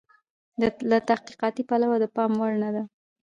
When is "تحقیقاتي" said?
1.09-1.63